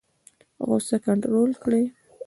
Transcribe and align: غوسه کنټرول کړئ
غوسه 0.67 0.97
کنټرول 1.05 1.49
کړئ 1.63 1.83